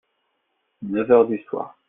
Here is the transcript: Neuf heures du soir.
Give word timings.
Neuf 0.81 1.11
heures 1.11 1.27
du 1.27 1.37
soir. 1.43 1.77